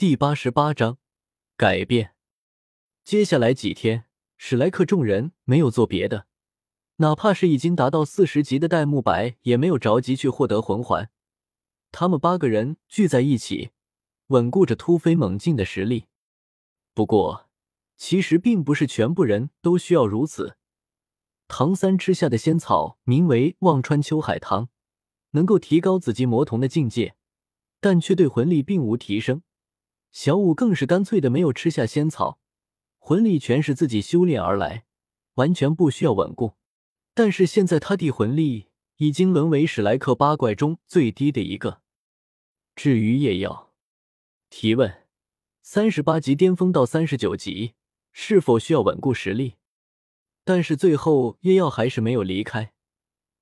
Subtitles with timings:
[0.00, 0.98] 第八十八章
[1.56, 2.14] 改变。
[3.02, 4.04] 接下来几天，
[4.36, 6.28] 史莱克众人没有做别的，
[6.98, 11.10] 哪怕是已经达到四十级的戴沐白，也没有着急去获得魂环。
[11.90, 13.70] 他们八个人聚在一起，
[14.28, 16.06] 稳固着突飞猛进的实力。
[16.94, 17.48] 不过，
[17.96, 20.58] 其实并不是全部人都需要如此。
[21.48, 24.68] 唐三吃下的仙草名为忘川秋海棠，
[25.32, 27.16] 能够提高紫极魔瞳的境界，
[27.80, 29.42] 但却对魂力并无提升。
[30.10, 32.38] 小五更是干脆的没有吃下仙草，
[32.98, 34.84] 魂力全是自己修炼而来，
[35.34, 36.54] 完全不需要稳固。
[37.14, 41.82] 但是现在他弟魂力已经沦为史莱克八怪中最低的一个。
[42.74, 43.72] 至于叶耀，
[44.50, 45.04] 提问：
[45.62, 47.74] 三十八级巅峰到三十九级，
[48.12, 49.54] 是否需要稳固实力？
[50.44, 52.72] 但是最后叶耀还是没有离开，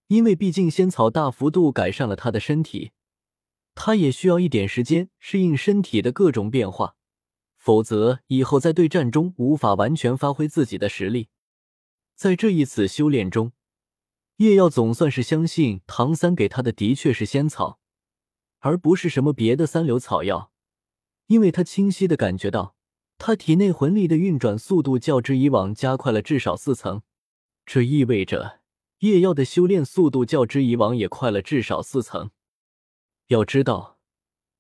[0.09, 2.93] 因为毕竟仙草大幅度改善了他的身体。
[3.77, 6.97] 他也需要一点时间适应身体的各种变化，
[7.57, 11.29] 否则以后在对战中无法完全发挥自己的实力。
[12.17, 13.53] 在这一次修炼中，
[14.39, 17.79] 叶耀总算是相信唐三给他的的确是仙草，
[18.61, 20.51] 而不是什么别的三流草药，
[21.27, 22.75] 因为他清晰的感觉到
[23.19, 27.03] 他体内魂力的运转速度较之以往加快了至少四层，
[27.67, 28.61] 这意味着
[29.01, 32.31] 叶耀的修炼速度较之以往也快了至少四层。
[33.29, 33.99] 要知道，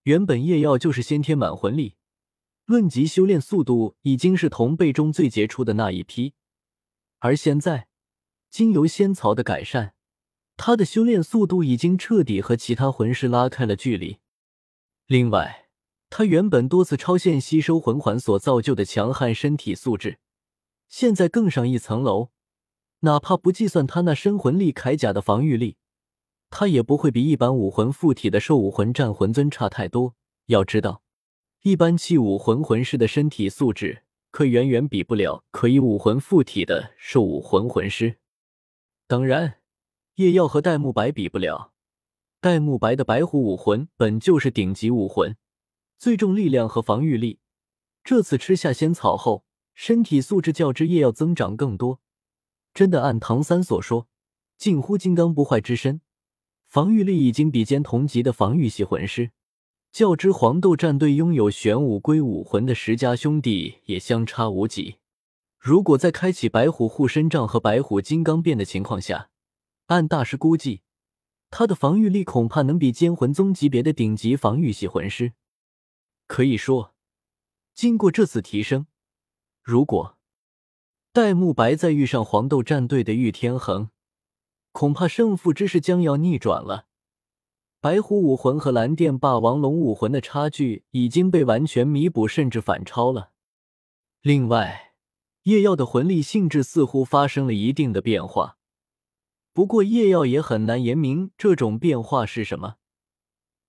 [0.03, 1.95] 原本叶耀就是先天满魂力，
[2.65, 6.35] 论及修炼速度，已经是同辈中最杰出的那一批。
[7.21, 7.87] 而现在，
[8.51, 9.95] 经由仙草的改善，
[10.57, 14.19] 他的修炼速度已经彻底和其他魂师拉开了距离。
[15.07, 15.69] 另外，
[16.11, 20.19] 他原本多次超限吸收魂环所造就的强悍身体素质，
[20.89, 22.31] 现在更上一层楼。
[23.01, 25.77] 哪怕不计算他那身魂力铠甲的防御力。
[26.51, 30.15] 他也不会比一般武魂附体的兽武魂战魂尊差太多。
[30.47, 31.03] 要知道，
[31.63, 38.19] 一般器武魂魂师的身体素质可远远比不了可以武魂附体的兽武魂魂师。
[39.09, 39.61] 当然，
[40.17, 41.73] 叶耀和戴沐白比不了。
[42.41, 45.37] 戴沐白的白虎武魂本就是顶级武魂，
[45.99, 47.41] 最重力量和防御力。
[48.05, 52.01] 这次吃下仙草后，身体素质较之叶耀增长更多。
[52.73, 54.07] 真的按唐三所说，
[54.57, 56.03] 近乎金刚不坏之身。
[56.67, 59.31] 防御力已经比肩同级的防御系魂师，
[59.93, 64.97] 较之黄豆战队拥有玄武龟武魂的十家兄弟也相差无几。
[65.59, 69.31] 如果在开启白虎护身杖和白虎金刚变的情况下，
[69.87, 70.83] 按大师估计，
[71.51, 75.33] 他的防御力恐怕能比奸魂宗级别的顶级防御系魂师。
[76.27, 76.95] 可以说，
[77.75, 78.87] 经过这次提升，
[79.63, 80.19] 如果
[81.13, 83.91] 戴沐白再遇上黄豆战队的玉天恒，
[84.77, 86.85] 恐怕胜负之势将要逆转了。
[87.81, 93.31] 白虎武魂和蓝电霸王龙武魂的差距已经被完全弥补，甚至反超了。
[94.21, 94.93] 另外，
[95.45, 98.59] 夜耀的魂力性质似乎发生了一定的变化，
[99.55, 102.77] 不过夜耀也很难言明这种变化是什么。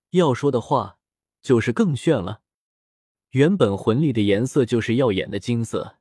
[0.09, 0.99] 要说的话，
[1.41, 2.41] 就是更炫了。
[3.29, 5.99] 原本魂力的颜色就是耀眼的金色，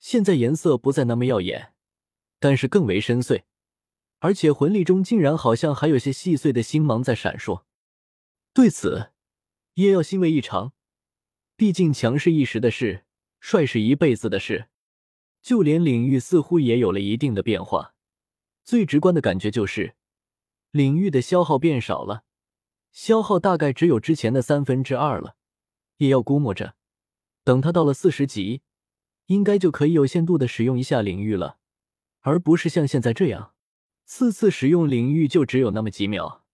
[0.00, 1.74] 现在颜色不再那么耀眼，
[2.40, 3.44] 但是更为深邃。
[4.22, 7.64] 而且魂力中竟然好像还有些细碎的星芒在闪烁，
[8.54, 9.10] 对此
[9.74, 10.72] 叶耀欣慰异常。
[11.56, 13.04] 毕竟强势一时的事，
[13.40, 14.68] 帅是一辈子的事。
[15.42, 17.96] 就连领域似乎也有了一定的变化，
[18.62, 19.96] 最直观的感觉就是
[20.70, 22.22] 领域的消耗变少了，
[22.92, 25.34] 消耗大概只有之前的三分之二了。
[25.96, 26.76] 叶耀估摸着，
[27.42, 28.62] 等他到了四十级，
[29.26, 31.58] 应该就可以有限度的使用一下领域了，
[32.20, 33.51] 而不是像现在这样。
[34.04, 36.44] 次次使用领域就只有那么几秒，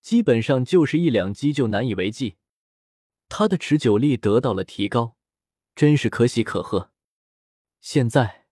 [0.00, 2.36] 基本上就是一两击就难以为继。
[3.28, 5.16] 他的持久力得到了提高，
[5.74, 6.90] 真是可喜可贺。
[7.80, 8.46] 现在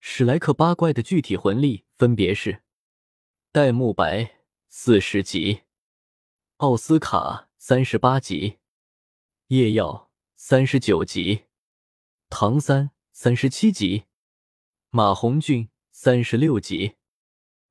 [0.00, 2.62] 史莱克八怪的具体魂力分别是：
[3.50, 5.62] 戴沐白四十级，
[6.58, 8.58] 奥斯卡三十八级，
[9.48, 11.44] 叶耀三十九级，
[12.28, 14.04] 唐三三十七级，
[14.90, 16.96] 马红俊三十六级。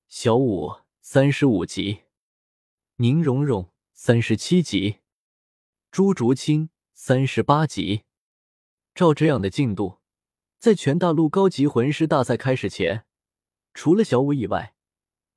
[0.08, 2.04] 小五三十五级，
[2.98, 5.00] 宁荣荣三十七级，
[5.92, 8.04] 朱竹清三十八级。
[8.94, 10.00] 照这样的进度，
[10.60, 13.06] 在全大陆高级魂师大赛开始前，
[13.74, 14.76] 除了小五以外，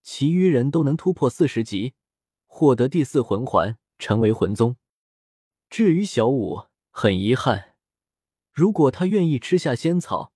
[0.02, 1.94] 其余人都能突破四十级，
[2.46, 4.76] 获得第四魂环，成为魂宗。
[5.70, 7.74] 至于小五，很遗憾，
[8.52, 10.32] 如果他愿意吃下仙草，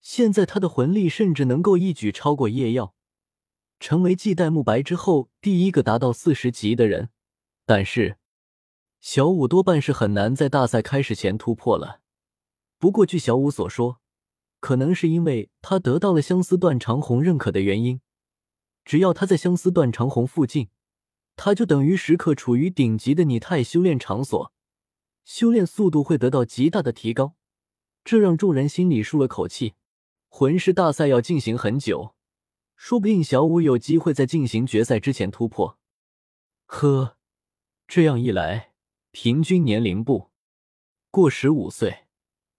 [0.00, 2.94] 现在他的魂力甚至能够一举超过叶耀。
[3.80, 7.10] 成为继戴沐白之后第一个达到四十级的人，
[7.64, 8.18] 但是
[9.00, 12.00] 小五多半是很难在大赛开始前突破了。
[12.78, 14.00] 不过据小五所说，
[14.60, 18.00] 可能是因为他得到了相思断长红认可的原因，
[18.84, 20.68] 只要他在相思断长红附近，
[21.36, 24.52] 他就等于时刻处于顶级的拟态修炼场所，
[25.24, 27.36] 修炼速度会得到极大的提高。
[28.04, 29.74] 这让众人心里舒了口气。
[30.28, 32.14] 魂师大赛要进行很久，
[32.78, 35.78] 说不定小五有机会在进行决赛之前突破。
[36.66, 37.16] 呵，
[37.88, 38.72] 这样一来，
[39.10, 40.30] 平均年龄不
[41.10, 42.04] 过十五岁，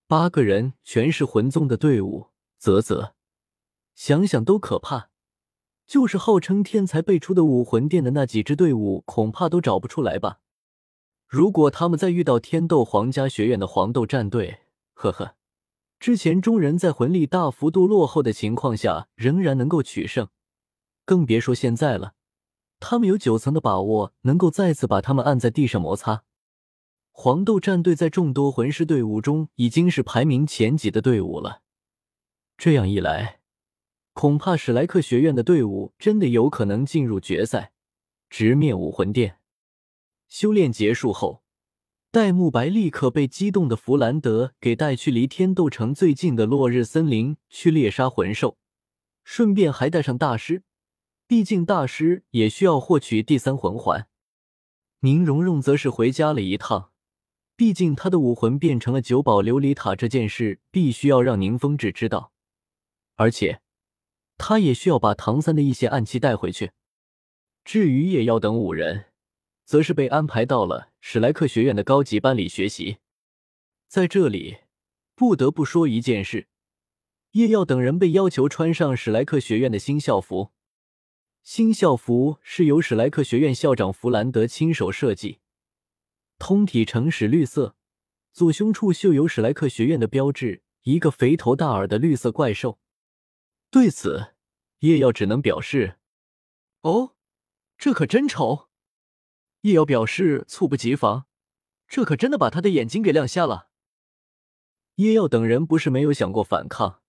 [0.08, 2.28] 八个人全是魂宗的队伍，
[2.60, 3.14] 啧啧，
[3.96, 5.10] 想想都可怕。
[5.88, 10.42] 就是号称天才辈出的武魂殿的那几支队伍，恐怕都找不出来吧？
[11.28, 14.60] 如果他们再遇到天斗皇家学院的黄豆战队，
[14.94, 15.38] 呵呵。
[16.00, 20.30] 之前众人在魂力大幅度落后的情况下，仍然能够取胜，
[21.04, 22.14] 更别说现在了。
[22.80, 26.24] 他们有九层的把握，能够再次把他们按在地上摩擦。
[27.12, 31.64] 黄豆战队在众多魂师队伍中，已经是排名前几的队伍了。
[32.58, 33.42] 这样一来，
[34.14, 37.74] 恐怕史莱克学院的队伍真的有可能进入决赛，
[38.30, 39.40] 直面武魂殿。
[40.30, 41.44] 修炼结束后。
[42.12, 48.58] 戴沐白立刻被激动的弗兰德给带去离天斗城最近的落日森林去猎杀魂兽，
[49.24, 50.64] 顺便还带上大师，
[51.28, 54.08] 毕竟大师也需要获取第三魂环。
[55.02, 56.90] 宁荣荣则是回家了一趟，
[57.56, 62.32] 毕竟他的武魂变成了九宝琉璃塔这件事必须要让宁风致知道，
[63.18, 63.62] 而且
[64.40, 66.72] 他也需要把唐三的一些暗器带回去。
[67.64, 69.09] 至于也要等五人。
[69.70, 72.98] 则是被安排到了史莱克学院的高级班里学习。
[73.88, 74.62] 在这里，
[75.14, 76.48] 不得不说一件事：
[77.34, 80.50] 叶耀等人被要求穿上史莱克学院的新校服。
[81.44, 85.38] 新校服是由史莱克学院校长弗兰德亲手设计，
[86.40, 87.76] 通体呈史绿色，
[88.34, 92.80] 左胸处绣有史莱克学院的标志，一个肥头大耳的绿色怪兽。
[93.70, 94.34] 对此，
[94.80, 96.00] 叶耀只能表示
[96.82, 97.14] ：“哦，
[97.78, 98.66] 这可真丑。”
[99.62, 101.26] 叶瑶表示猝不及防，
[101.88, 103.70] 这可真的把他的眼睛给亮瞎了。
[104.96, 107.02] 叶耀等人不是没有想过反抗，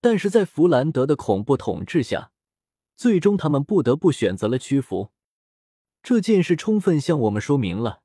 [0.00, 2.32] 但是在弗兰德的恐怖统治下，
[2.96, 5.12] 最终他们不得不选择了屈服。
[6.02, 8.02] 这件事充分向我们说明了，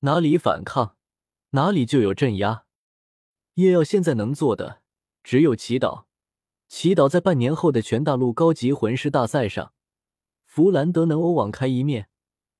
[0.00, 0.96] 哪里反抗，
[1.50, 2.64] 哪里就有镇压。
[3.54, 4.82] 叶耀现在能做的
[5.22, 6.04] 只有祈祷，
[6.68, 9.72] 祈祷在半年后的全大陆高级魂师大赛上，
[10.44, 12.08] 弗兰德能够网开一面。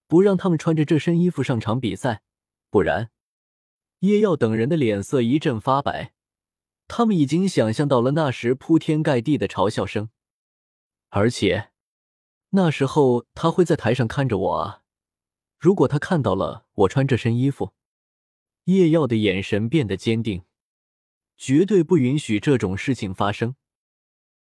[0.09, 2.23] 不让他们穿着这身衣服上场比赛，
[2.71, 3.11] 不然，
[4.01, 6.15] 叶耀等人的脸色一阵发白。
[6.89, 10.09] 他们已经想象到了那时铺天盖地的嘲笑声，
[11.11, 11.71] 而且
[12.51, 14.83] 那时候他会在台上看着我啊！
[15.59, 17.75] 如果他看到了我穿这身衣服，
[18.65, 20.45] 叶耀的眼神变得坚定，
[21.37, 23.57] 绝对不允许这种事情发生。